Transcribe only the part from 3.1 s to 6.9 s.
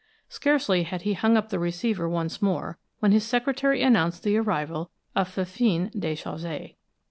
his secretary announced the arrival of Fifine Déchaussée.